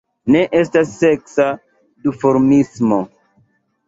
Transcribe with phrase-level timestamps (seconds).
[0.35, 1.45] Ne estas seksa
[2.07, 2.99] duformismo.